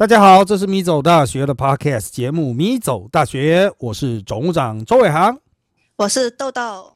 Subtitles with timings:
[0.00, 5.36] 大家好，这是米走大学的 Podcast 节目《米走大学》，我是总务长周伟航，
[5.96, 6.94] 我是豆豆。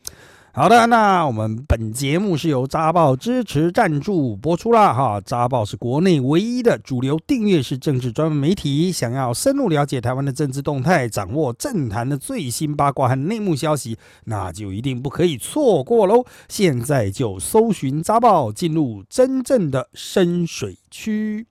[0.55, 4.95] 好的，那我们本节目是由扎报支持赞助播出啦。
[4.95, 5.21] 哈。
[5.21, 16.25] 扎报是国内唯一的主流订阅式政治专门媒体，想要深入了解台湾的政治动态，掌握政坛的最新八卦和内幕消息，那就一定不可以错过喽。
[16.49, 21.47] 现在就搜寻扎报，进入真正的深水区。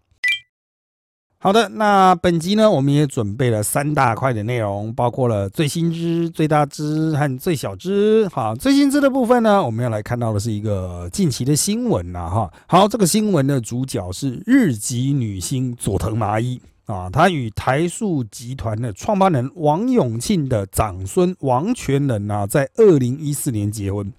[1.44, 8.26] 好的，那本集呢，我们也准备了三大块的内容，包括了最新知、最大知和最小知。
[8.30, 12.54] 好，最新知的部分呢，我们要来看到的是一个近期的新闻呐，哈。
[12.66, 24.10] 好，这个新闻的主角是日籍女星佐藤麻衣啊，她与台塑集团的创办人王永庆的长孙王全仁啊，在二零一四年结婚。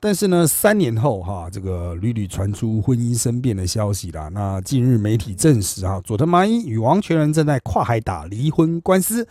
[0.00, 4.28] 但是呢，三年后哈，这个屡屡传出婚姻生变的消息啦。
[4.28, 9.26] 那近日媒体证实啊，佐藤麻衣与王全仁正在跨海打离婚官司。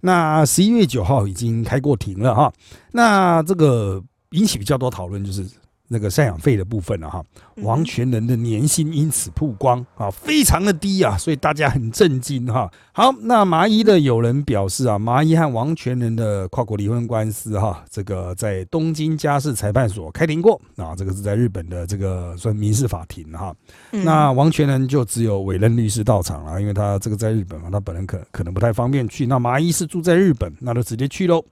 [0.00, 2.52] 那十一月九号已经开过庭了哈。
[2.92, 5.46] 那这个引起比较多讨论就是。
[5.94, 7.24] 那个赡养费的部分了哈，
[7.58, 12.68] 王全仁的年薪因此曝光啊，非常的低啊，所以大家很震惊哈。
[12.92, 23.54] 好，那麻衣的有人表示啊，麻衣和王全仁的跨国离婚官司哈，这个在东京家事裁判所开庭过啊，这个是在日本的这个算民事法庭哈。
[23.92, 29.26] 那王全仁就只有委任律师到场了，因为他这个在日本嘛，他本人可可能不太方便去。
[29.26, 31.44] 那麻衣是住在日本，那就直接去喽。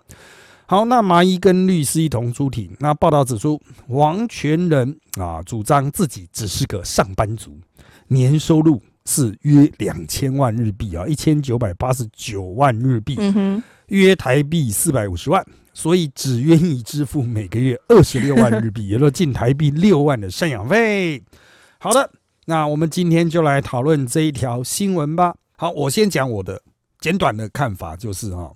[0.73, 2.75] 好，那麻衣跟律师一同出庭。
[2.79, 7.61] 那报道指出，王全仁啊，主张自己只是个上班族，
[8.09, 13.19] 年收入是约两千万日币啊，一千九百八十九万日币，
[13.89, 21.23] 约台币四百五十万，所以只愿意支付每个月二十六万日币，也就是近台币六万的赡养费。
[21.81, 22.11] 好的，
[22.47, 25.35] 那我们今天就来讨论这一条新闻吧。
[25.59, 26.63] 好，我先讲我的
[26.99, 28.51] 简短的看法，就是哈。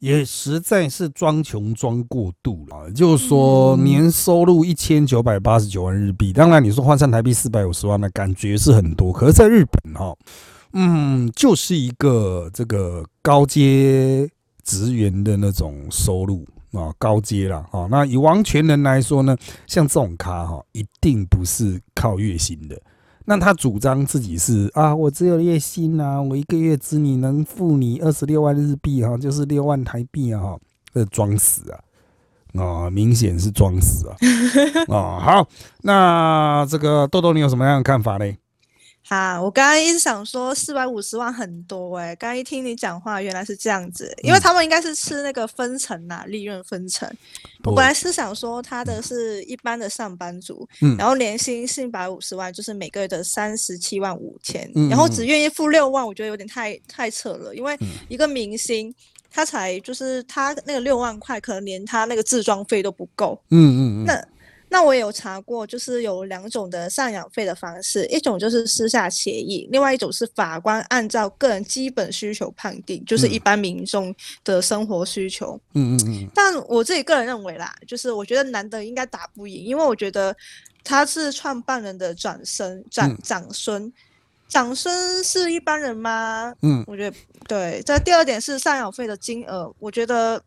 [0.00, 10.16] 也实在是装穷装过度了，就是说年收入一千九百八十九万日币，当然你说换算台币四百五十万的感觉是很多，可是在日本哈，
[10.72, 14.26] 嗯，就是一个这个高阶
[14.64, 17.86] 职员的那种收入啊，高阶了啊。
[17.90, 22.80] 那以王权人来说呢，像这种咖哈，一定不是靠月薪的。
[23.30, 30.58] 那他主张自己是啊，我只有月薪啊，我一个月只你能付你二十六万日币哈，就是六万台币啊，
[30.92, 31.78] 这装死啊，
[32.60, 34.16] 啊，明显是装死啊，
[34.92, 35.48] 啊， 好，
[35.82, 38.24] 那这个豆豆你有什么样的看法呢？
[39.02, 47.10] 哈，我刚刚一直想说四百五十万很多哎，刚一听你讲话原来是这样子，因为他们应该是吃那个分成呐，利润分成。
[47.64, 57.76] 我本来是想说他的是一般的上班族，嗯然后年薪四百五十万，就是每个月的三十七万五千，然后只愿意付六万，我觉得有点太太扯了，因为
[58.08, 58.94] 一个明星
[59.30, 63.40] 他才就是他那个六万块，可能连他那个自装费都不够。
[63.50, 64.24] 嗯嗯嗯，那。
[64.72, 74.14] 那我也有查过，就是有两种的赡养费的方式，一种就是私下协议，另外一种是法官按照个人基本需求判定，就是一般民众
[74.44, 75.60] 的生活需求。
[75.74, 76.30] 嗯嗯嗯。
[76.32, 80.34] 但我自己个人认为啦，就是我觉得男的应该打不赢，因为我觉得
[80.84, 83.92] 他是创办人的长孙，长长孙，
[84.48, 86.54] 长孙是一般人吗？
[86.62, 87.16] 嗯，我觉得
[87.48, 87.82] 对。
[87.84, 90.40] 这第二点是赡养费的金额，我觉得。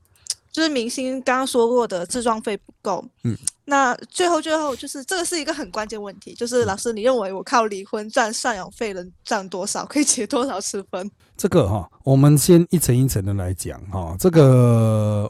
[0.53, 11.09] 就是明星刚刚说过的自装费不够，嗯，那最后最后就是这个是一个很关键问题，就是老师你认为我靠离婚赚赡养费能赚多少，可以结多少次婚？
[11.35, 15.27] 这个哈，我们先一层一层的来讲哈，这个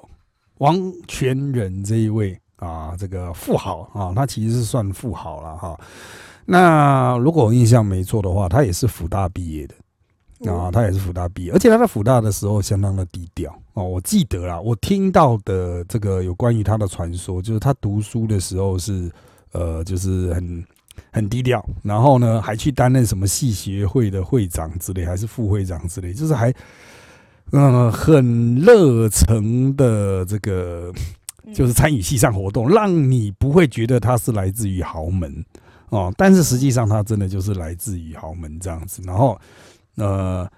[0.57, 5.79] 王全仁这一位啊，这个富豪啊，他其实是算富豪了哈。
[6.45, 9.75] 那如果我印象没错的话，他也是福大毕业的。
[10.51, 13.83] 啊，他也是福大毕业，而且他在福大的时候相当的低调哦。
[13.83, 19.09] 我记得啦，我听到的这个有关于他的传说，就是他读书的时候是
[19.53, 20.65] 呃，就是很
[21.11, 26.53] 很低调，然后呢还去担任什么系学会的会长之类，还是副会长之类，就是还
[27.51, 30.91] 嗯很热诚的这个，
[31.53, 35.45] 就是参与系上活动，让你不会觉得他是来自于豪门
[35.89, 39.39] 哦，但是实际上他真的就是来自于豪门这样子，然后。
[39.95, 40.49] 呃，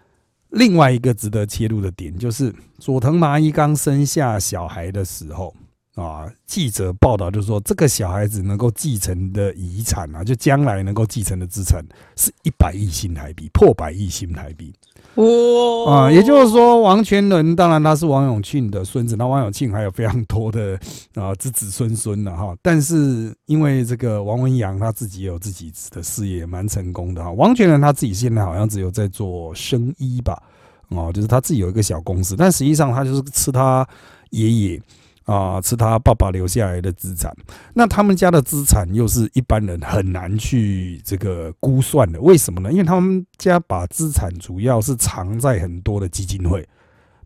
[0.49, 5.53] 另外一个值得切入的点就是，佐藤麻衣刚生下小孩的时候
[5.95, 11.83] 啊，记者报道就说，这个小孩子能够继承的遗产啊，就将来能够继承的资产
[12.15, 14.73] 是一百亿新台币，破百亿新台币。
[15.15, 20.77] 哇啊，也就是说，王全伦当然他是王永庆的孙子，那王永庆还有非常多的
[21.13, 22.55] 啊子子孙孙的哈。
[22.61, 27.31] 但是因为这个王文洋他自己也有自己的事业，蛮成功的哈。
[27.31, 30.41] 王全伦他自己现在好像只有在做生医吧，
[30.89, 33.87] 哦，就是他自己有一个小公司，但实际上他就是吃他
[34.31, 34.81] 爷爷。
[35.25, 37.35] 啊，是他爸爸留下来的资产，
[37.73, 42.71] 那他们家的资产又是一般人很难去这个估算的，为什么呢？
[42.71, 46.67] 因为他们家把资产主要是藏在很多的基金会，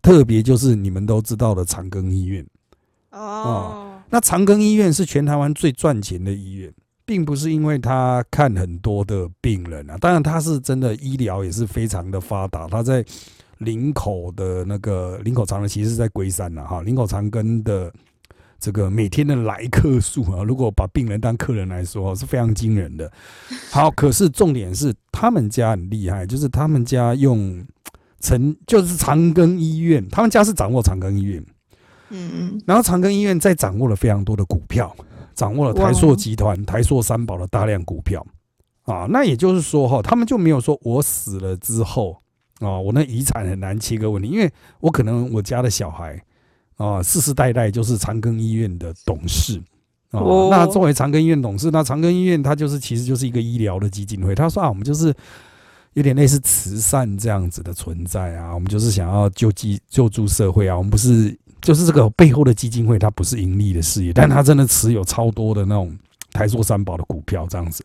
[0.00, 2.46] 特别就是你们都知道的长庚医院。
[3.10, 6.72] 哦，那长庚医院是全台湾最赚钱的医院，
[7.04, 13.04] 并不是因为他看很多的病人啊，当然他是真的医疗也是非常的发达，他在。
[13.60, 17.92] 林口的那个林口长庚其实是在龟山呐，哈，林口长庚的
[18.58, 23.12] 这个每天的来客数啊，如果把病人当客人来说，是非常惊人的。
[23.70, 27.62] 好，可是重点是他们家很厉害，就是他们家用
[28.20, 31.44] 成就是长庚医院，他们家是掌握长庚医院，
[32.08, 34.96] 嗯嗯，然后长庚医院在掌握了非常多的股票，
[35.34, 38.26] 掌握了台塑集团、台塑三宝的大量股票
[38.84, 42.16] 啊，那也就是说哈，他们就没有说我死了之后。
[42.60, 46.22] 啊，我那遗产很难切割问题，因为我可能我家的小孩
[46.76, 49.60] 啊，世世代代就是长庚医院的董事
[50.12, 50.48] 哦。
[50.50, 54.34] 那作为长庚医院董事，那长庚医院它就是其实就是一个医疗的基金会。
[54.34, 55.12] 他说啊，我们就是
[55.94, 60.76] 有点类似慈善这样子的存在啊，我们就是想要救济救助社会啊。
[60.76, 65.96] 我们不是就是这个背后的基金会，它不是盈利的事业，但它真的持有超多的那种
[66.32, 67.84] 台塑三宝的股票这样子。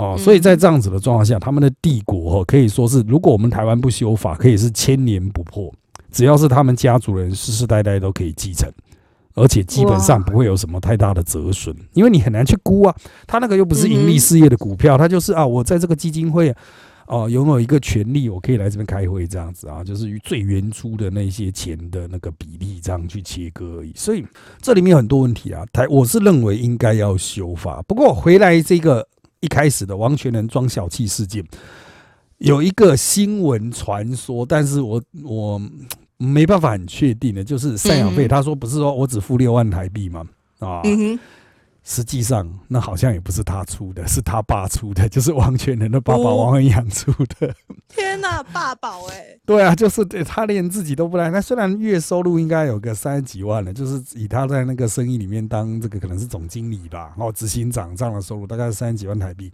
[0.00, 5.70] 哦，所以在这样子的状况下，他们的帝国哦，可以说是，如果我们台湾不修法，可以是千年不破。
[6.10, 8.68] 只要是他们家族人世世代代都可以继承，
[9.34, 12.96] 而且基本上不会有什么太大的折损，因为你很难去估啊。
[13.26, 16.52] 他那个又不是盈利事业的股票，他就是啊，我在这个基金会
[17.06, 23.92] 哦拥有一个权利，我可以来这边开会这样子啊，就是最原初的那些钱的那个比例这样去切割而已。
[23.94, 24.24] 所以
[24.62, 27.82] 这里面有很多问题啊，台我是认为应该要修法。
[27.82, 29.06] 不过回来这个。
[29.40, 31.44] 一开始的王全能装小气事件，
[32.38, 35.60] 有一个新闻传说，但是我我
[36.18, 38.28] 没办法很确定的，就是赡养费。
[38.28, 40.24] 他说不是说我只付六万台币吗？
[40.58, 40.82] 啊。
[41.82, 47.54] 实际上，那好像也不是他出的，是他爸出的，就是王全仁的爸爸王文洋出的。
[47.88, 49.38] 天哪，爸宝哎！
[49.46, 51.30] 对啊，就是对他连自己都不来。
[51.30, 59.52] 那虽然月收入应该有个三十几万了，就是以他在那个生意里面当这个可能是总经理吧，哦，执行长这样的收入大概是三十几万台币。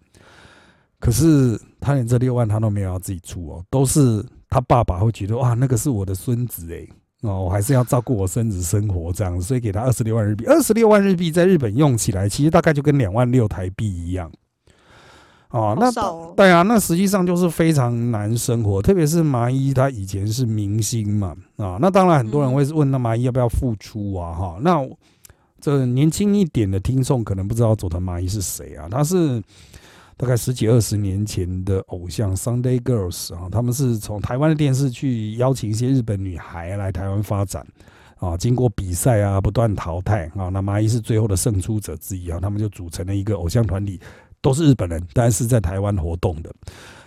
[0.99, 6.87] 可是他连这六万他都没有要自己出哦，都是他爸爸会觉得哇，那个是我的孙子哎。
[7.23, 10.45] 哦，我还是要照顾我孙子生活这样，所以给他二十六万日币。
[10.45, 14.31] 二十六万日币在日本用起来，其实大概就跟两万六台币一样。
[15.49, 15.91] 哦，那
[16.35, 24.35] 对啊，那实际上就是非常难生活，特别是麻衣，他以前是明星嘛，啊，那当然很多人会问，那麻衣要不要复出啊？
[24.35, 24.87] 哈，那
[25.61, 28.89] 这年轻一点的听众可能不知道佐藤麻衣是谁啊？
[28.91, 29.43] 他是。
[30.19, 37.67] 大概十几二十年前的偶像 Sunday Girls 啊，他们是从台湾的电视去邀请一些日本女孩来台湾发展
[38.19, 44.01] 啊，经过比赛啊，不断淘汰啊，那麻衣是最后的胜出者之一啊，他们就组成了一个偶像团体，
[44.41, 46.51] 都是日本人，但是在台湾活动的。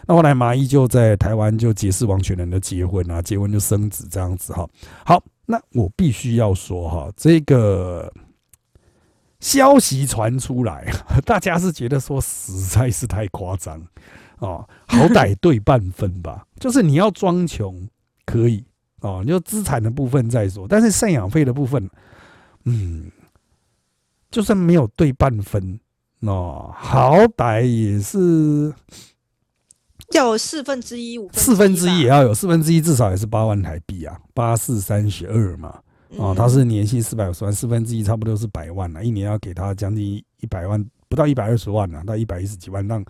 [0.06, 4.70] 那后来麻衣就在台湾就结识王全仁的结婚啊，结婚就生子这样子哈。
[5.04, 8.12] 好，那我必须要说哈，这个。
[9.40, 10.92] 消息传出来，
[11.26, 13.82] 大家是觉得说实在是太夸张
[14.40, 16.46] 哦，好歹对半分吧。
[16.60, 17.88] 就是你要装穷
[18.26, 18.64] 可以
[19.02, 21.90] 哦，你就资产的部分再说，但是赡养费的部分，
[22.66, 23.10] 嗯，
[24.30, 25.80] 就算没有对半分
[26.20, 28.74] 哦，好歹也是
[30.12, 35.80] 要有四分之一五，四分之一也要有四分之一，至少也是八万台币啊，八四三十二嘛。
[36.18, 40.06] 哦，他是年薪四百五十万，四分之一差不多是百万了，一年要给他将近
[40.42, 43.04] 一百万，不到一百二十万了，到一百一十几万，让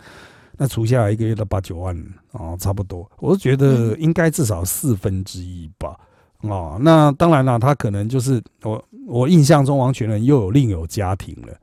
[0.58, 1.96] 那除下来一个月到八九万
[2.32, 3.10] 哦，差不多。
[3.18, 5.98] 我是觉得应该至少四分之一吧。
[6.42, 11.56] 哦，那当然了，他可能就是我我印象中王全仁又有另有家庭了，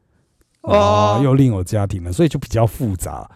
[0.62, 3.30] 哦，又另有家庭了，所以就比较复杂。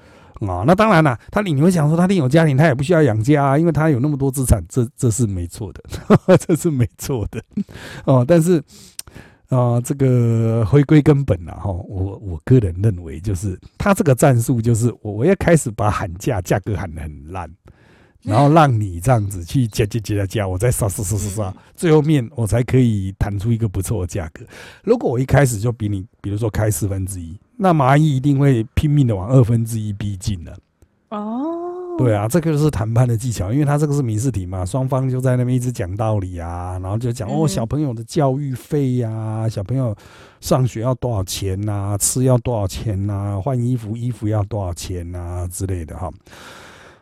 [0.48, 5.84] 啊，那当然了，他你会想说他另有家庭，他也不需要养家啊，因为他有那么多资产，这这是没错的，
[6.38, 7.40] 这是没错的。
[8.06, 8.62] 哦，但是
[9.50, 17.48] 啊，这个回归根本了哈，我我个人认为就是他这个战术就是我我要开始把喊价价格喊得很烂，
[18.24, 24.44] 然后让你这样子去加加加加加，我再杀杀杀杀杀，最后面我才可以谈出一个不错的价格。
[24.84, 27.38] 如果我一开始就比你，比如说开四分之一。
[27.64, 30.58] 那蚂蚁一定会拼命的往二分之一逼近的。
[31.10, 39.96] 哦，对啊，这个就是谈判的技巧，因为他这个是民事庭嘛，双方就在那边一直讲道理啊，然后就讲哦，小朋友的教育费呀，小朋友
[40.40, 46.10] 上学要多少钱呐，吃要多少钱呐，换衣服衣服要多少钱呐之类的哈。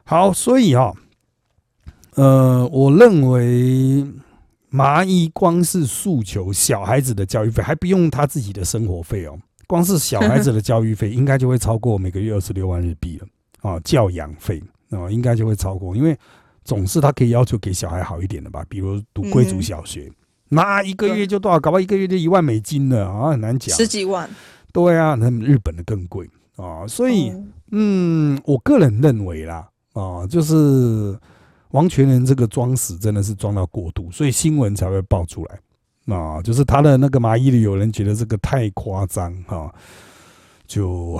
[0.03, 0.93] 好，所以哈，
[2.15, 4.05] 呃，我认为
[4.69, 9.37] 麻衣光是诉求小孩子的教育费，还不用他自己的生活费哦，
[9.69, 13.27] 光是小孩子的教育费，应该就会超过每个月二十六万日币了
[13.61, 14.61] 啊，教养费。
[14.89, 16.17] 啊，应该就会超过，因为
[16.63, 20.11] 总是他可以要求给小孩好一点的吧，比如读贵族小学，
[20.47, 21.59] 那一个月就多少？
[21.59, 23.77] 搞不好一个月就一万美金了啊，很难讲。
[23.77, 24.27] 十几万。
[24.73, 27.31] 对啊，那日本的更贵啊，所以
[27.69, 31.15] 嗯，我个人认为啦，啊，就是
[31.69, 35.59] 王全仁这个装死真的是装到过度，所以新闻才会爆出来
[36.09, 39.73] 啊，就是他的那个麻衣里有人觉得这个太夸张哈。
[40.67, 41.19] 就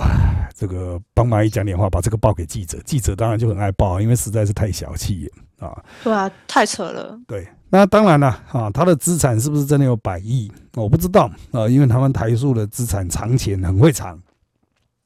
[0.54, 5.28] 这个帮蚂蚁讲点话，把这个报给记者，记者当然就很爱报，因为实在是太小气
[5.58, 5.84] 了啊！
[6.04, 7.18] 对啊，太扯了。
[7.26, 10.48] 对，那当然了啊，他的资产是不是真的有百亿？
[10.76, 14.16] 我不知道啊，因为他们台塑的资产藏钱很会藏，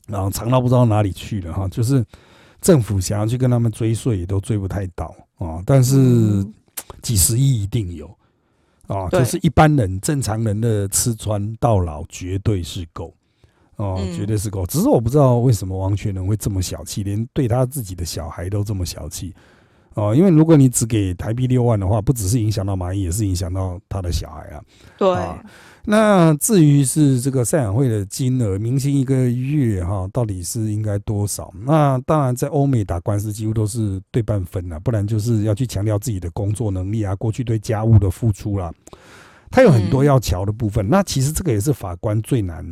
[0.09, 1.67] 然后藏到不知道哪里去了哈。
[1.69, 2.05] 就是
[2.61, 5.63] 政府想要去跟他们追税，也都追不太到啊。
[5.65, 6.47] 但是
[7.01, 8.15] 几十亿一定有
[8.87, 13.13] 啊，就是一般人正常人的吃穿到老绝对是够。
[13.77, 14.65] 哦，绝对是够。
[14.67, 19.35] 只是我不知道为什么王全人会这么小气，连对他自己的小孩都这么小气。
[19.95, 24.63] 哦，因为如果你只给台币六万的话，不只是影响到蚂蚁，也是影响到他的小孩啊。
[24.97, 25.09] 对。
[25.85, 31.53] 那至于是这个赡养费的金额，明星一个月哈，到底是应该多少？
[31.63, 38.73] 那当然，在欧美打官司几乎都是对半分啊，不然就是要去强调自己的工作能力啊，过去对家务的付出啦，
[39.51, 40.89] 他有很多要瞧的部分。
[40.89, 42.65] 那其实这个也是法官最难。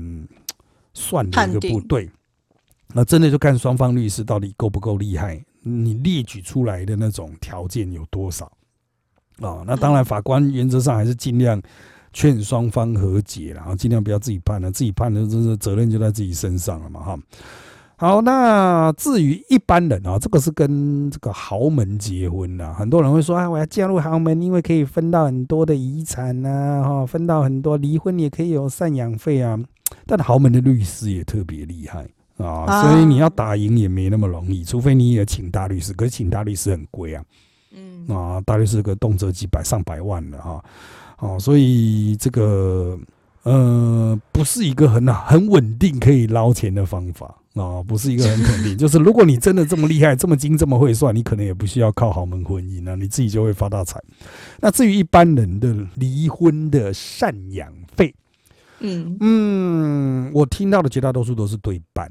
[0.94, 2.06] 算的一个部队，
[2.92, 8.44] 那真的就看双方律师到底够不够厉害，你列举出来的那种条件有多少
[9.40, 9.64] 啊？
[9.66, 11.58] 那当然，法官原则上还是尽量
[12.12, 17.18] 劝双方和解，然后尽量不要自己判了，自己判了这是责任就在自己身上了嘛，哈。
[17.96, 29.56] 好，那至于一般人啊，这个是跟这个豪门结婚的，很多人会说啊，我要嫁入豪门，因为可以分到很多的遗产呐，哈，分到很多，离婚也可以有赡养费啊。
[30.04, 35.92] 但豪门的律师也特别厉害啊，所以你要打赢也没那么容易，除非你也请大律师。
[35.92, 37.22] 可是请大律师很贵啊，
[37.72, 40.64] 嗯啊，大律师个动辄几百上百万的哈，哦，
[41.38, 42.98] 所以这个
[43.44, 48.76] 呃不是一个很很稳定可以捞钱的方法啊，不是一个很肯定。
[48.78, 54.00] 就是如果你真的这么厉害、这么精、这么会算，你可能也不需要靠豪门婚姻啊，你自己就会发大财。
[54.60, 58.14] 那至于一般人的离婚的赡养费。
[58.84, 62.10] 嗯嗯，我听到的绝大多数都是对半，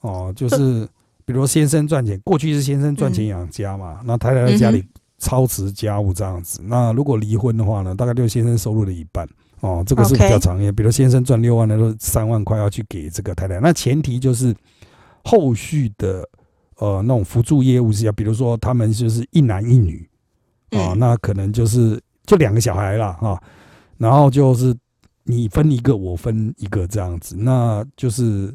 [0.00, 0.88] 哦，就是
[1.24, 4.84] 比如先生赚钱，过去是先生赚钱养家嘛，那太太在家里
[5.22, 6.60] 操持家务这样子。
[6.64, 9.28] 那如果离婚的话呢，大概就是先生收入的一半，
[9.60, 10.74] 哦，这个是比较常见。
[10.74, 13.60] 比如先生赚六万，那都三万块要去给这个太太。
[13.60, 14.54] 那前提就是
[15.24, 16.28] 后续的
[16.78, 20.08] 呃那种辅助业务是要，比如说他们就是一男一女，
[20.72, 23.40] 啊，那可能就是就两个小孩了啊，
[23.98, 24.76] 然后就是。
[25.24, 28.52] 你分一个，我分一个，这样子，那就是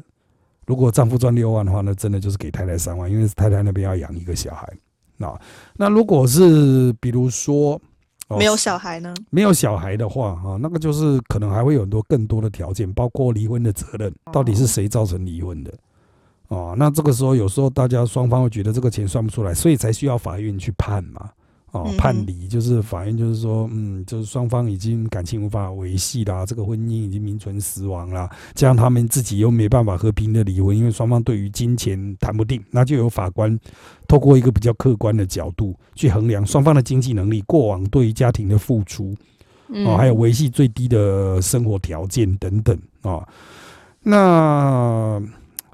[0.66, 4.70] 如果丈夫赚六万的话，那真的就是给太太三万，因为太太那边要养一个小孩。
[5.18, 5.40] 那
[5.76, 7.78] 那如果是比如说
[8.38, 9.14] 没有小孩呢？
[9.30, 15.72] 没有小孩的话，哈，那个就是可能还会有很多更多的条件，包括离婚的责任，到底是谁造成离婚的？
[16.48, 21.30] 哦，那这个时候有时候大家双方会觉得这个钱算不出来，所以才需要法院去判嘛。
[21.72, 33.58] 哦，判离就是法院就是说，嗯，就是双方已经感情无法维系啦，这个婚姻已经名存实亡啦，这样他们自己又没办法和平的离婚，因为双方对于金钱谈不定，那就有法官
[34.06, 39.14] 透过一个比较客观的角度去衡量双方的经济能力、过往对于家庭的付出，
[39.84, 43.28] 哦，还有维系最低的生活条件等等啊，
[44.02, 45.22] 那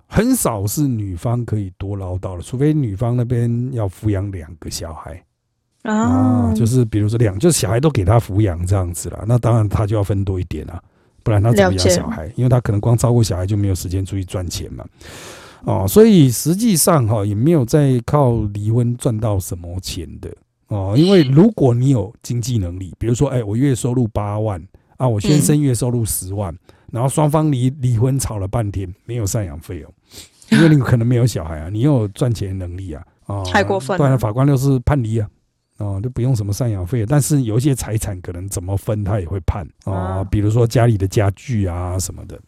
[0.09, 5.23] 很少是女方可以多唠叨的，除非女方那边要抚养两个小孩。
[5.85, 10.83] 啊，就是比如说两，就是小孩都给他抚养这样子了，那当然他就要分多一点啊，
[11.23, 12.33] 不然他怎么养小孩？
[12.37, 14.85] 因为他可能光照顾小孩就没有时间出去赚钱嘛。
[15.65, 20.31] 哦，所以实际上哈也没有在靠离婚赚到什么钱的
[20.69, 24.63] 哦，因为如果你有经济能力，比如说哎我月收入八万
[24.97, 26.55] 啊，我先生月收入十万，
[26.91, 29.89] 然后双方离离婚吵了半天没有赡养费哦，
[30.51, 35.29] 因为你可能没有小孩啊，你有赚钱能力啊，哦，太过分，了，不然法官就是判离啊。
[35.79, 40.23] 哦，就不用什么赡养费，但是有一些财产可能怎么分，他也会判啊。
[40.25, 42.41] 比如说家里的家具啊什么的，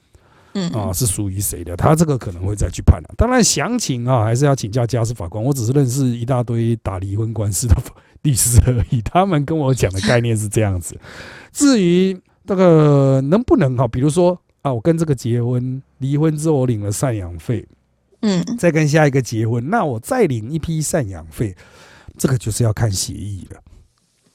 [0.54, 1.76] 嗯啊，是属于谁的？
[1.76, 3.14] 他这个可能会再去判了。
[3.16, 5.42] 当然详情啊，还是要请教家事法官。
[5.42, 7.74] 我只是认识一大堆打离婚官司的
[8.22, 10.98] 律师而已，他们跟我讲的概念是这样子。
[11.52, 17.66] 至于这个能不能哈，比如说啊，我跟这个结婚，离婚之后我领了赡养费，
[18.20, 21.54] 嗯再跟下一个结婚，那我再领一批赡养费，
[22.16, 23.60] 这个就是要看协议了。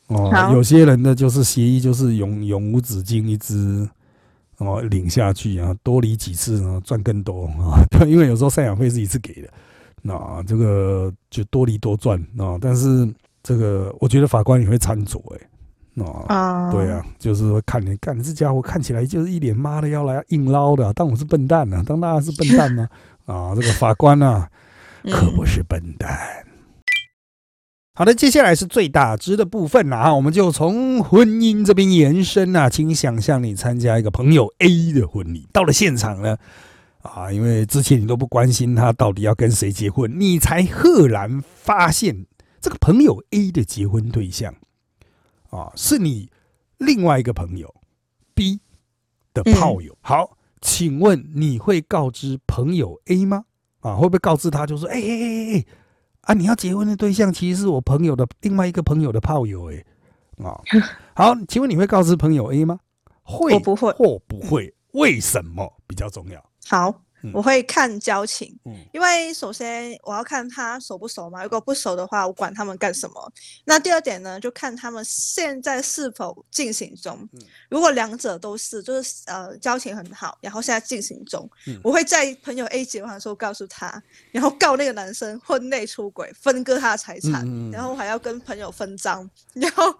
[0.07, 3.87] 哦，有些人呢就是协议就是永永无止境一直
[4.57, 9.47] 哦领下去啊，多离几次呢赚更多啊，对， 因为有时候赡养费是一次给的，
[10.01, 12.57] 那这个就多离多赚啊。
[12.59, 13.09] 但是
[13.41, 16.25] 这个我觉得法官也会参酌哎，啊。
[16.27, 22.85] 啊，对啊，就是说看你干这家伙看起来就是一脸妈的要来硬捞的，当我是笨蛋呢、当大家是笨蛋呢、
[23.25, 23.55] 啊？
[23.55, 24.49] 这个法官啊，
[25.03, 26.45] 嗯，可不是笨蛋。
[27.93, 36.37] 好的，接下来是最大值的部分了啊，我们就从婚姻这边延伸啊，请想象你参加一个朋友 A 的婚礼，到了现场呢，
[37.01, 42.25] 啊，因为之前你都不关心他到底要跟谁结婚，你才赫然发现
[42.61, 44.55] 这个朋友 A 的结婚对象
[45.49, 46.29] 啊，是你
[46.77, 47.75] 另外一个朋友
[48.33, 48.61] B
[49.33, 49.97] 的炮友。
[49.99, 53.43] 好，请问你会告知朋友 A 吗？
[53.81, 55.65] 啊，会不会告知他，就说，哎哎哎哎，
[56.21, 59.83] 啊，你要结婚的对象其实是我朋友的另外一个朋友的炮友，哎，
[60.43, 60.59] 啊，
[61.15, 62.79] 好，请问你会告知朋友 A 吗？
[63.23, 64.73] 会，我不会或不会？
[64.93, 66.43] 为什么比较重要？
[66.67, 73.33] 好嗯，我会看交情，嗯因为首先我要看他熟不熟嘛，如果不熟的话，我管他们干什么。
[73.65, 77.41] 那第二点呢，就看他们现在是否进行中嗯。
[77.69, 84.01] 如果两者都是，就是呃交情很好，然后现在进行中嗯，我会在朋友 A 结婚的时候告诉他，
[84.31, 89.29] 然后告那个男生婚内出轨，分割他的财产，然后还要跟朋友分赃。
[89.53, 89.93] 然后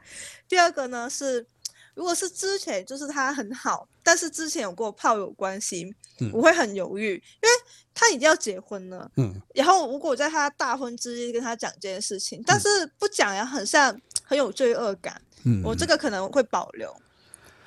[0.47, 1.45] 第二个呢是。
[1.93, 7.49] 如果是之前就是他很好，但是之前有过炮友关系，嗯我会很犹豫，因为
[7.93, 9.09] 他已经要结婚了。
[9.17, 16.95] 嗯然后如果在他大婚之夜跟他讲这件事情，但嗯是不讲也很像很有罪恶感，嗯，我这个可能会保留。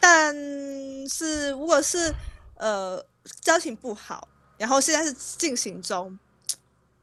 [0.01, 0.35] 但
[1.09, 2.15] 是如果是
[2.57, 3.05] 呃
[3.41, 4.29] 交情不好，
[4.59, 6.19] 然后现在是进行中，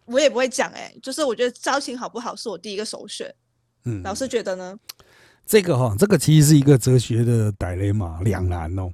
[0.06, 3.34] 我也不会讲哎、就是我觉得交情好不好是我第一个首选。
[3.86, 4.80] 嗯老师觉得呢？
[5.46, 8.92] 这个哈，这个其实是一个哲学的歹雷马两难哦。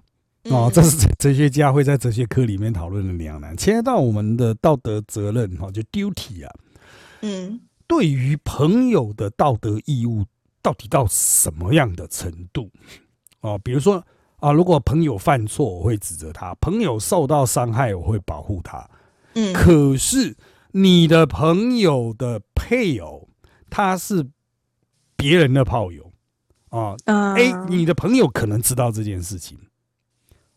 [0.50, 6.54] 哦，嗯这是哲哲学家会在哲学课里面讨论的两难，牵涉到我们的道德责任哈，就 duty 啊，
[7.22, 10.26] 嗯对于朋友的道德义务
[10.62, 12.70] 到底到什么样的程度？
[13.42, 14.04] 哦，比如说
[14.38, 18.90] 啊，如果朋友犯错，我会指责他；朋友受到伤害，我会保护他。
[19.36, 20.36] 嗯可是
[20.72, 23.30] 你的朋友的配偶，
[23.70, 24.26] 他是
[25.16, 26.07] 别人的炮友
[26.70, 29.58] 啊，啊哎、你的朋友可能知道这件事情，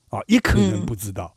[0.09, 0.87] 啊，也可能嗯。
[0.87, 1.35] 不知道。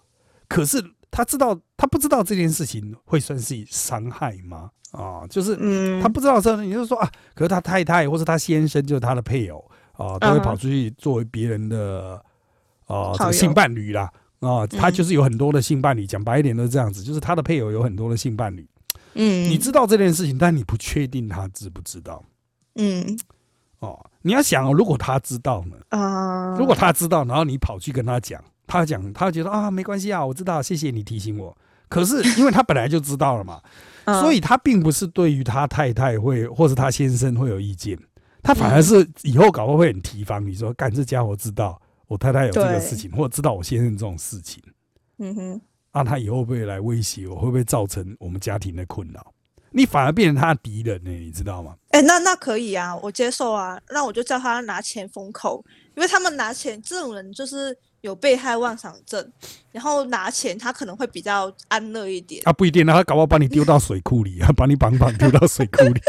[0.47, 4.71] 可是他知道，他不知道这件事情会算是伤害吗？
[4.91, 6.01] 啊，就是嗯。
[6.01, 12.23] 他不知道这，你就说啊，可是他太太或是他先生就是他的配偶啊，都会嗯跑出去作为别人的
[12.87, 14.11] 啊这个性伴侣啦。
[14.39, 18.67] 啊，他嗯就是有很多的性伴侣，讲白一点都是这样子，就是他的配偶有很多的性伴侣。
[19.13, 19.49] 嗯。
[19.49, 22.23] 你知道这件事情，但你不确定他知不知道。
[22.75, 23.17] 嗯
[23.87, 24.05] 哦。
[24.21, 25.75] 你要想哦，如果他知道呢？
[25.89, 31.55] 啊，如果他知道，然后你跑去跟他讲，他讲，他觉得啊，没关系啊，我知道，谢谢你提醒我。
[31.89, 33.61] 可是因为他本来就知道了嘛，
[34.05, 37.97] 嗯所以他并不是对于他太太会或是他先生会有意见，
[38.41, 44.63] 他反而是以后搞不好会很提防你说，干这家伙知道我太太有这个事情，或者知道我先生这种事情，
[45.19, 47.35] 嗯哼那他以后会不会来威胁我？
[47.35, 49.33] 会不会造成我们家庭的困扰？
[49.69, 51.75] 你反而变成他的敌人呢、你知道吗？
[51.93, 53.79] 哎、那那可以啊，我接受啊。
[53.91, 55.63] 那我就叫他拿钱封口，
[55.95, 59.31] 因为他们拿钱这种人就是有被害妄想症，
[59.71, 62.41] 然后拿钱他可能会比较安乐一点。
[62.45, 66.01] 啊，不一定，他搞不好把你丢到水库里啊，把你绑绑丢到水库里，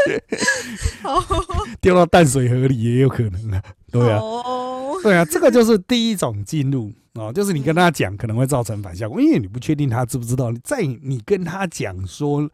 [1.79, 3.63] 丢到淡水河里也有可能啊。
[3.91, 10.51] 对啊，哦，对啊，这个就是第一种进入哦，就是你跟他讲可能会造成反效果，因为你不确定他知不知道。
[10.63, 12.49] 在你跟他讲说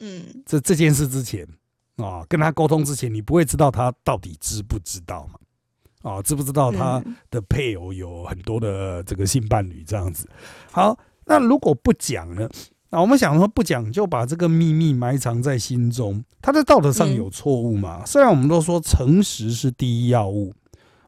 [0.00, 1.46] 嗯这这件事之前
[1.96, 5.38] 啊，跟他沟通之前，你不会知道他到底知不知道嘛？
[6.02, 10.28] 啊，知不知道他嗯的配偶有很多的这个性伴侣这样子？
[10.70, 12.48] 好，那如果不讲呢？
[12.90, 18.04] 那我们想说不讲，就把这个秘密埋藏在心中，他在道德上嗯有错误嘛？
[18.04, 20.54] 虽然我们都说诚实是第一要务，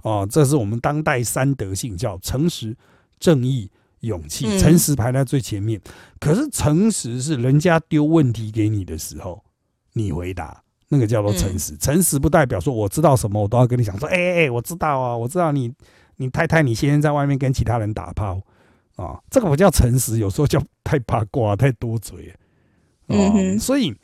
[0.03, 2.77] 哦，这是我们当代三德性，叫诚实、
[3.21, 3.71] 正义、
[4.01, 4.47] 勇气。
[4.49, 5.81] 嗯诚实排在最前面，
[6.19, 9.45] 可是诚实是人家丢问题给你的时候，
[9.93, 11.77] 你回答，那个叫做诚实。
[11.77, 15.73] 诚实不代表说我知道什么，我都要跟你讲说，哎、哎、哎我知道啊，我知道你
[16.17, 18.41] 你太太你先生在外面跟其他人打炮
[18.97, 22.35] 啊，这个不叫诚实，有时候叫太八卦、太多嘴。
[23.09, 23.95] 嗯哼，所以，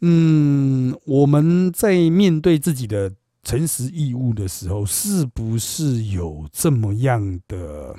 [0.00, 7.94] 嗯，我们在面对自己的诚实义务的时候，是不是有这么样的、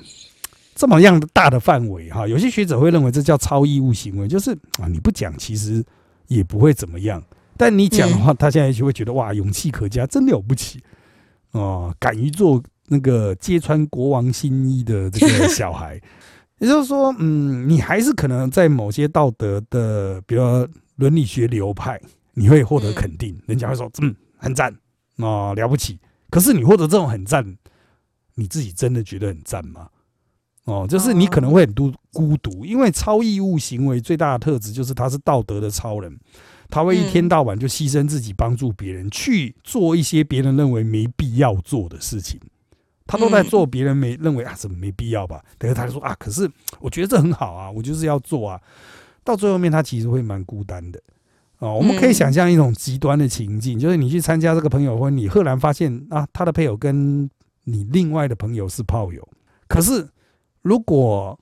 [0.74, 2.10] 这么样的大的范围？
[2.10, 4.50] 哈，有些学者会认为这叫超义务行为，就是
[4.80, 5.84] 啊，你不讲其实
[6.26, 7.22] 也不会怎么样，
[7.60, 10.82] 但你讲的话，他现在就会觉得哇，勇气可嘉，真了不起。
[11.50, 16.00] 哦，敢于做那个揭穿国王新衣的这个小孩。
[16.58, 20.42] 也就是说，嗯，你还是可能在某些道德的，比如
[20.96, 22.00] 伦理学流派，
[22.32, 24.74] 你会获得肯定，人家会说，嗯，很赞。
[25.16, 25.98] 哦，了不起。
[26.30, 27.44] 可是你获得这种很赞，
[28.36, 29.86] 你自己真的觉得很赞吗？
[30.64, 36.18] 哦，就是你可能会很孤孤独，因为超义务行为最大的特质就是他是道德的超人，
[36.70, 42.40] 他会一天到晚就牺牲自己帮助别人，去做一些别人认为没必要做的事情。
[43.06, 45.42] 他都在做别人没认为啊，怎么没必要吧？
[45.58, 48.60] 等是他就说啊，可是我觉得这很好啊，我就是要做啊。
[49.24, 51.02] 到最后面，他其实会蛮孤单的
[51.58, 51.74] 哦。
[51.74, 57.28] 我们可以想象一种极端的情境，就是你去参加这个朋友婚礼，赫然发现啊，他的配偶跟
[57.64, 59.28] 你另外的朋友是炮友。
[59.66, 60.08] 可是
[60.62, 61.36] 如果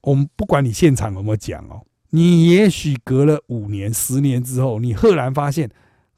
[0.00, 1.80] 我们不管你现场有没有讲哦，
[2.14, 5.70] 你也许隔了五年、十年之后，你赫然发现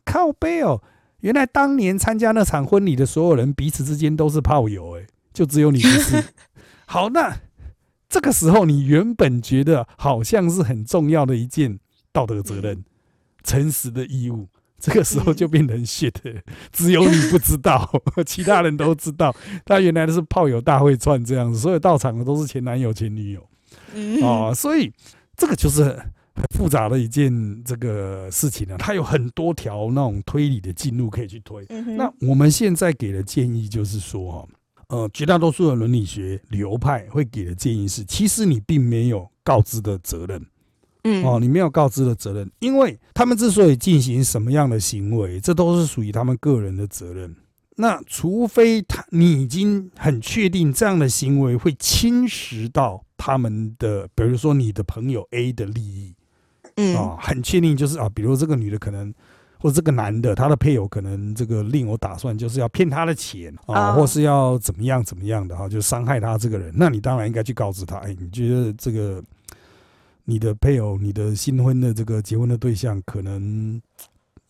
[0.04, 0.82] 靠背哦。
[1.20, 6.22] 原来当年参加那场婚礼的所有人彼此之间都是炮友，哎，就只有你不是。
[6.84, 7.34] 好，那
[8.08, 11.78] 这个时候你原本觉得好像是很重要的一件
[12.12, 12.84] 道德责任、
[13.42, 16.12] 诚实的义务，这个时候就变成 shit，
[16.70, 17.90] 只有你不知道，
[18.26, 19.34] 其他人都知道。
[19.64, 23.48] 他原来的是炮友大会串这样子，所有到场的都是前男友、前女友，
[24.22, 24.92] 哦，所以
[25.36, 26.00] 这个就是。
[26.36, 31.64] 很复杂的一件这个事情呢，它有很多条那种推理的进路可以去推。
[31.96, 34.48] 那我们现在给的建议就是说，
[34.88, 40.44] 呃，绝大多数的伦理学流派会给的建议是，其实你并没有告知的责任。
[41.04, 47.32] 嗯，哦，你没有告知的责任，因为他们之所以进行什么样的行为，这都是属于他们个人的责任。
[47.76, 56.14] 那除非他你已经很确定这样的行为会侵蚀到他们的，比如说你的朋友 A 的利益。
[56.76, 59.14] 嗯啊，很确定就是啊，比如这个女的可能，
[59.60, 66.74] 或者这个男的，他的配偶可能这个另有打算，就是要骗他的钱啊，或是要怎么样怎么样的哈，就伤害他这个人。
[66.76, 69.22] 那你当然应该去告知他，哎，你觉得这个
[70.24, 73.80] 你的配偶、你的新婚的这个结婚的对象可能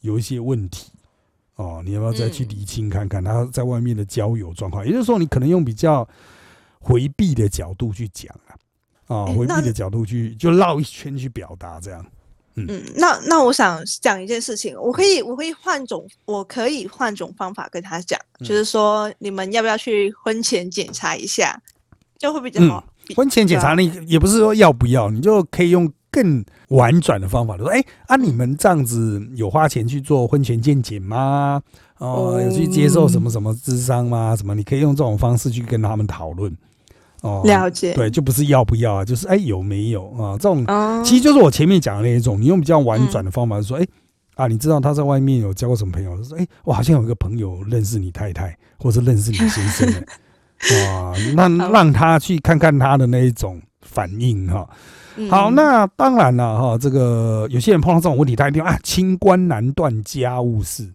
[0.01, 0.91] 有一些问题
[1.57, 4.83] 哦，你要不要再去厘清看看他在外面的交友状况？
[4.87, 6.09] 也就是说，你可能用比较
[6.81, 8.57] 回避的角度去讲啊。
[9.07, 12.07] 啊，回避的角度去就绕一圈去表达这样，
[12.55, 21.61] 嗯，那那我想讲一件事情，我可以我可以换种我可以换种方法跟他讲，就是说你们要不要去婚前检查一下，
[22.19, 22.83] 就会比较好。
[23.15, 31.61] 婚前检查你也不是说要不要，你就可以用更婉转的方法说，哎啊，你们这样子有花钱去做婚前健检吗？
[31.99, 34.35] 哦，有去接受什么什么智商吗？
[34.35, 34.55] 什么？
[34.55, 36.57] 你可以用这种方式去跟他们讨论。
[37.25, 40.37] 哦，了解，对，就不是要不要啊，就是哎有没有啊？
[40.39, 40.63] 这种
[41.03, 43.87] 其实就是我前面讲的那一种，你用比较婉转的方法说，哎
[44.37, 46.23] 啊，你知道他在外面有交过什么朋友？
[46.23, 50.05] 说，哎，我好像有一个朋友认识你太太，或者认识你先生，
[50.93, 54.69] 哇， 那让他去看看他的那一种反应哈。
[55.31, 60.93] 好，那当然了哈，这个有些人碰到这种问题，他一定啊，清官难断家务事，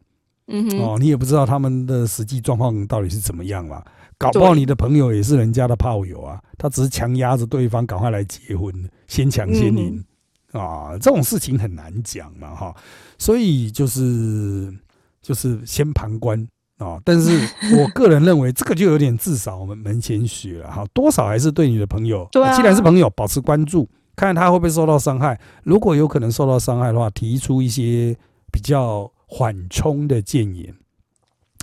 [0.47, 3.81] 嗯哼，哦，你也不知道他们的实际状况到底是怎么样嘛。
[4.19, 8.71] 搞不好你的朋友也是人家的炮友啊，他只是强压着对方赶快来结婚，
[9.07, 10.03] 先抢先赢。
[10.51, 12.75] 啊，这种事情很难讲嘛哈，
[13.17, 14.73] 所以就是
[15.21, 16.47] 就是先旁观
[16.79, 17.29] 啊，但是
[17.77, 28.17] 我个人认为这个就有点至少我们门前雪了哈，多少还是对你的朋友，既然是朋友，保持关注，看看他会不会受到伤害，如果有可能受到伤害的话，提出一些
[28.51, 30.73] 比较缓冲的建言。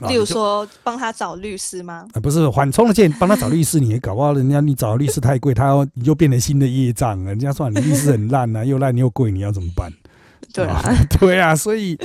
[0.09, 2.07] 例如说，帮他找律师吗？
[2.13, 7.25] 啊，不是缓冲的建议，帮他找律师，你也搞不好人家你找律师太贵，他你就变成新的业障。
[7.25, 9.91] 人家说你律师很烂啊，又烂又贵，你要怎么办？
[10.53, 10.83] 对啊，
[11.19, 11.99] 对啊，所以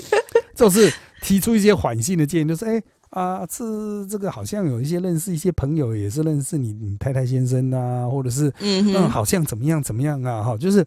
[0.56, 10.86] 就是提出一些缓性的建议，就是哎啊，这这个好像有一些认识一些朋友，也是认识你你太太先生啊，或者是嗯，好像怎么样怎么样啊，哈，就是。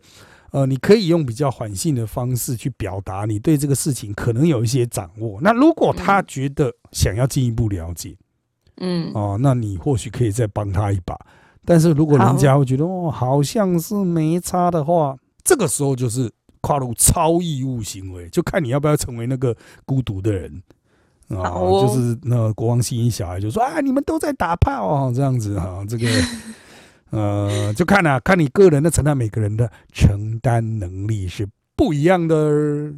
[0.54, 5.40] 呃，你可以用比较缓性的方式去表达你对这个事情可能有一些掌握。
[5.40, 8.16] 那如果他觉得想要进一步了解，
[8.76, 11.18] 嗯，哦，那你或许可以再帮他一把。
[11.64, 20.62] 但是如果人家会觉得哦，好像是没差的话，这个时候就是跨入超义务行为，就看你要不要成为那个孤独的人
[21.30, 21.50] 啊。
[21.50, 26.06] 就是那国王吸引小孩就说啊，你们都在打炮哦，这样子哈，这个。
[27.14, 32.92] 呃，就看啊，看你个人的承担，每个人的承担能力是不一样的。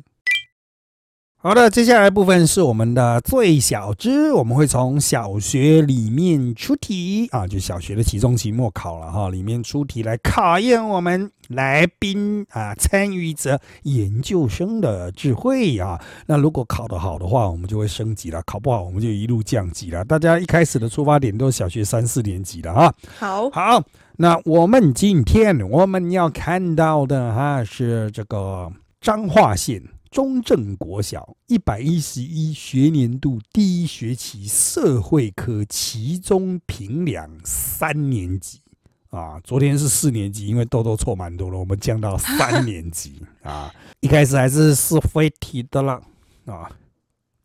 [1.47, 16.03] 好的，接下来部分是我们的最小之，我们会从小学里面出题啊，就小学的期中、期末考了哈，里面出题来考验我们来宾啊、参与者、研究生的智慧啊。
[16.27, 20.05] 那如果考得好的话，我们就会升级了；考不好，我们就一路降级了。
[20.05, 22.93] 大家一开始的出发点都是小学三四年级的哈。
[23.21, 23.81] 好，好，
[24.17, 28.69] 那我们今天我们要看到的哈是这个
[29.01, 29.81] 彰化县。
[30.17, 38.63] 中正国小一百一十一学年度第一学期社会科期中评量三年级
[39.11, 43.71] 啊，昨天是四年级，因为豆豆错蛮多了，我们降到三年级啊。
[44.01, 46.03] 一开始还是是非题的了
[46.47, 46.75] 啊。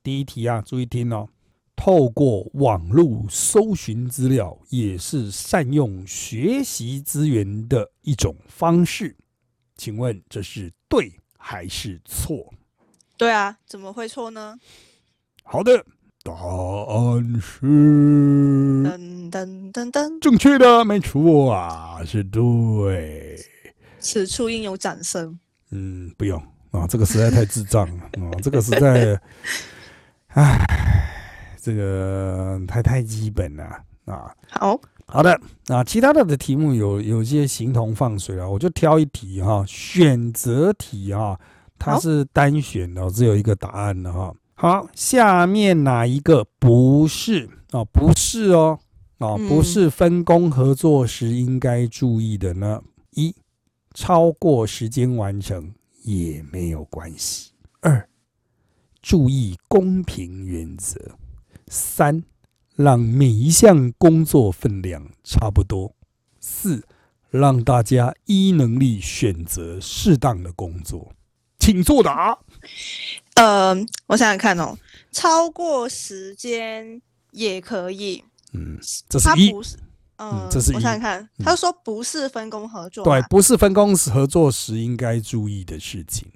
[0.02, 1.28] 第一题啊，注意听哦，
[1.76, 9.18] 透过网络搜寻资料也是善用学习资源的一种方式，
[9.76, 12.54] 请问这是对还是错？
[13.22, 14.58] 对啊，怎么会错呢？
[15.44, 15.86] 好的，
[16.24, 23.40] 答案是噔噔噔噔，正确的，没错啊，是对。
[24.00, 25.40] 此处应有掌声。
[25.70, 29.22] 嗯，不用啊，这个实在太智障了 啊，这个实在，
[30.30, 30.58] 唉，
[31.62, 33.64] 这个太太基本了
[34.06, 34.34] 啊。
[34.50, 41.40] 好好的啊，其他的的题目有有些形同放水啊，我就挑一题哈，选择题哈。
[41.82, 44.34] 它是单选的，只有一个答案的哈。
[44.54, 47.84] 好，下面哪一个不是哦？
[47.86, 48.80] 不是哦，
[49.18, 52.84] 哦，不是分工合作时应该注意的呢？
[53.16, 53.36] 一，
[53.96, 57.54] 超过时间完成也没有关系。
[57.80, 58.08] 二，
[59.02, 61.00] 注意公平原则。
[61.68, 62.24] 三，
[62.76, 65.96] 让每一项工作分量差不多。
[66.40, 66.84] 四，
[67.32, 71.12] 让大家依能力选择适当的工作。
[71.62, 72.36] 请作答。
[73.36, 73.74] 呃，
[74.08, 74.76] 我想想看哦，
[75.12, 78.24] 超过时间也可以。
[78.54, 79.54] 嗯，这是一。
[80.18, 80.74] 嗯，这是。
[80.74, 83.04] 我想想看，他说不是分工合作。
[83.06, 86.28] 对，不是分工合作时应该注意的事情。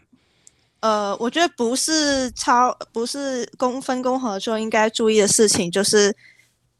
[0.79, 6.15] 呃，我觉得不是超，不是工分工合作应该注意的事情，就是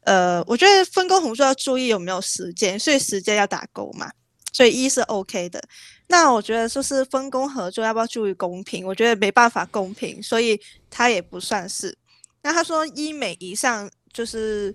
[0.02, 4.10] 呃，我觉得分工合作要注意有没有时间，所以时间要打勾嘛。
[4.56, 5.62] 所以一是 OK 的。
[6.06, 8.86] 那我觉得就是分工合作要不要注意公平？
[8.86, 11.94] 我觉得没办法公平，所以他也不算是。
[12.42, 14.74] 那他说一每一项就是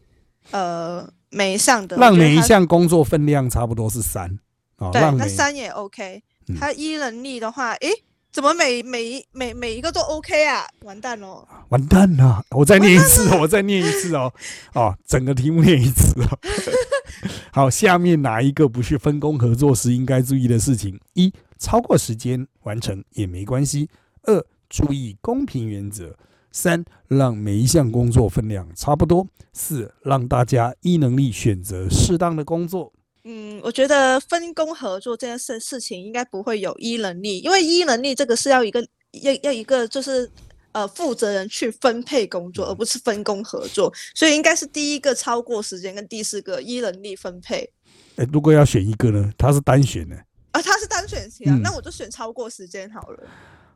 [0.51, 4.29] 呃每一项的，让每一项工作分量差不多是三
[4.77, 6.21] 哦，对，那三也 OK。
[6.59, 7.89] 他一能力的话，诶，
[8.31, 10.67] 怎么每每一每每一个都 OK 啊？
[10.81, 11.47] 完蛋喽！
[11.69, 12.43] 完蛋了！
[12.51, 14.31] 我再念一次，我再念一次哦，
[14.75, 16.37] 哦，整个题目念一次哦。
[17.51, 20.99] 好，下面哪一个不是分工合作时应该注意的事情？
[21.13, 23.87] 一、超过时间完成也没关系；
[24.23, 26.13] 二、注意公平原则；
[26.51, 32.91] 三、让每一项工作分量差不多；四、让大家依能力选择适当的工作。
[33.23, 38.81] 嗯，我觉得分工合作这件事事情应该不会有依能力，因为依能力这个是要一个
[39.21, 40.29] 要要一个就是。
[40.73, 47.69] 呃，负责人去分配工作，而不是分工合作，所以应该是第一个超过时间，跟第四个依能力分配。
[48.15, 49.31] 哎，如果要选一个呢？
[49.37, 50.15] 他是单选的
[50.51, 53.27] 啊，他是单选题啊，那我就选超过时间好了。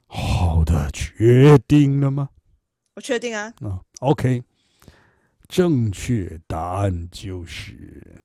[0.08, 2.30] 好的，确定了吗？
[2.96, 3.54] 我确定啊。
[3.62, 4.42] 啊，OK，
[5.48, 8.25] 正确答案就是一，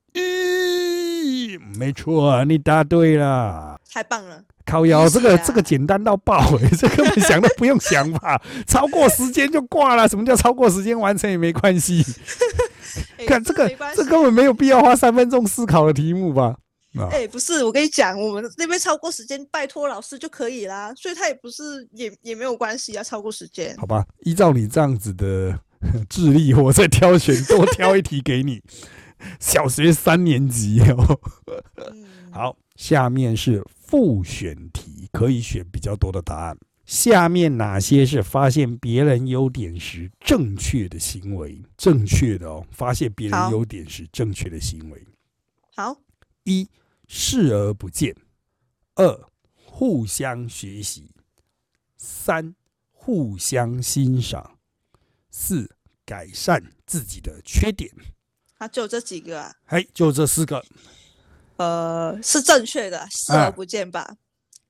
[1.59, 4.43] 没错，你答对了，太棒了。
[4.67, 10.09] 靠腰，这个这个简单到爆哎， 这根本想都不用想吧，超过时间就挂了。
[10.09, 12.05] 什么叫超过时间完成也没关系？
[13.27, 16.57] 看这个，这根本没有必要花三分钟思考的题目吧？
[17.11, 23.77] 哎，不是，我跟你讲，我们那边超过时间，拜托老师就可以啦，所以他也不是也也没有关系啊，超过时间。
[23.77, 25.57] 好吧，依照你这样子的
[26.09, 28.61] 智力，我再挑选多挑一题给你。
[29.39, 31.21] 小学三年级哦，
[32.31, 33.65] 好，下面是。
[33.91, 36.57] 复选题可以选比较多的答案。
[36.87, 41.61] 下面哪些是发现别人优点时正确的行为？
[41.77, 45.05] 正确的哦，发现别人优点时正确的行为。
[45.75, 45.97] 好，
[46.45, 46.69] 一
[47.09, 48.15] 视而不见，
[48.95, 49.29] 二
[49.65, 51.11] 互相学习，
[51.97, 52.55] 三
[52.93, 54.57] 互相欣赏，
[55.33, 55.69] 四
[56.05, 57.91] 改善自己的缺点。
[58.61, 59.51] 啊，就这几个啊？
[59.69, 60.63] 哎，就这四个。
[61.57, 64.17] 呃，是正确的，视而不见吧？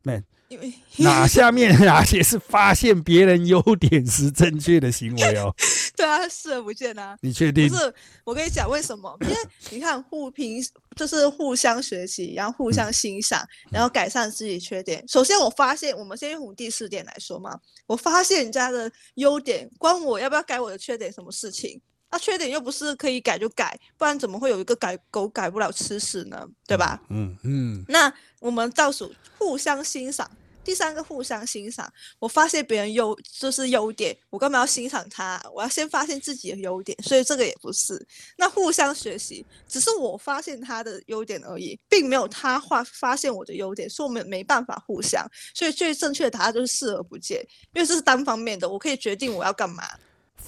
[0.02, 5.52] 没，因为 哪下面哪些是发现别人优点时正确的行为哦？
[5.96, 7.16] 对啊，视而不见啊。
[7.20, 7.74] 你确定不？
[7.76, 9.16] 是，我跟你讲为什么？
[9.22, 9.36] 因为
[9.70, 15.04] 你看互评就是互相学习，然后互相欣赏，然后改善自己缺点。
[15.08, 21.80] 首先，我发现我们先用第四点来说嘛，我发现人家的优点，关我要不要改我的缺点什么事情？
[22.10, 26.44] 那、缺点又不是可以改就改，不然怎么会有一个改狗改不了吃屎呢？
[26.66, 27.00] 对吧？
[27.08, 30.28] 嗯嗯，那我们倒数互相欣赏，
[30.64, 31.90] 第三个互相欣赏。
[32.18, 35.40] 我发现别人优就是优点，我干嘛要欣赏他？
[35.54, 38.04] 我要先发现自己的优点，所以这个也不是。
[38.36, 45.24] 那互相学习，只是我发现他的优点而已，并没有他发发现我的优点，所以我们没办法互相。
[45.54, 47.40] 所以最正确的答案就是视而不见，
[47.72, 49.84] 因为这是单方面的，我可以决定我要干嘛。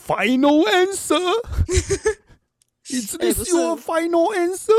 [0.06, 1.20] Final answer.
[2.88, 4.72] Is 哎 this your final answer?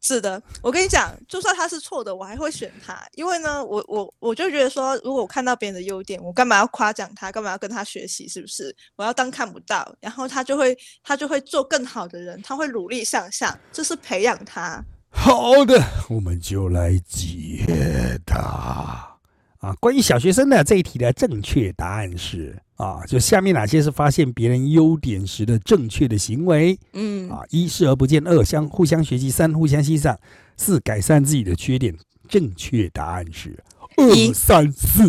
[0.00, 8.74] 是的，我跟你讲，就算他是错的，我还会选他，因为呢，我我我就觉得说，如果我看到别人的优点，我干嘛要夸奖他，干嘛要跟他学习，是不是？
[8.96, 14.82] 我要当看不到，然后他就会他就会做更好的人，他会努力向上，这是培养他。
[15.10, 19.18] 好的，我们就来解答
[19.58, 19.74] 啊。
[19.78, 27.42] 关于小学生的这一题的正确答案是啊，就下面哪些是发现别人优点时的正确的行为嗯，啊？
[27.50, 30.18] 一视而不见，二相互相学习，三互相欣赏，
[30.56, 31.94] 四改善自己的缺点。
[32.28, 35.02] 正确答案是二一三四，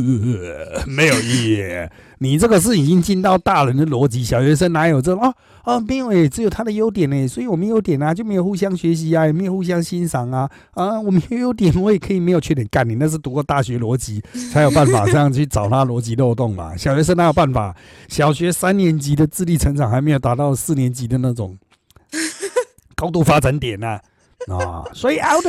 [0.88, 1.60] 没有一。
[2.22, 5.80] 你这个是已经进到大人的逻辑，小学生哪有这种啊啊？
[5.80, 11.00] 没有诶，只有他的优点诶，所以我没优点啊，就没有互相学习啊，也没有互相欣赏啊啊！
[11.00, 12.68] 我没有优点，我也可以没有缺点。
[12.70, 14.22] 干你那是读过大学逻辑
[14.52, 16.76] 才有办法这样去找他逻辑漏洞嘛？
[16.78, 17.74] 小学生哪有办法？
[18.10, 21.58] 小学三年级的智力成长还没有达到四年级的那种
[22.96, 23.98] 高度发展点呢、
[24.94, 25.46] 所以 out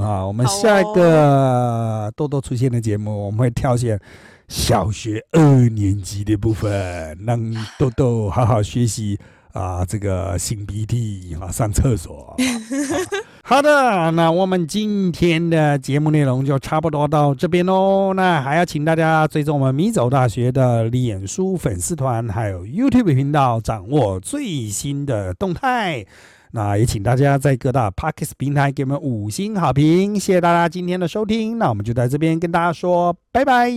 [0.00, 3.98] 啊，我们下一哦个豆豆出现的节目，我们会挑选
[4.48, 7.38] 小学二年级的部分，让
[7.78, 9.18] 豆豆好好学习
[9.52, 12.36] 啊，这个擤鼻涕啊，上厕所。
[13.42, 18.12] 好的，那我们今天的节目内容就差不多到这边喽。
[18.14, 26.04] 那还要请大家追踪我们米走大学的脸书粉丝团，还有 YouTube 频道，掌握最新的动态。
[26.52, 31.58] 那也请大家在各大 p a r k e s 平台给我们五星好评，谢谢大家今天的收听。
[31.58, 33.70] 那我们就在这边跟大家说拜拜。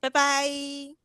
[0.00, 0.97] 拜拜。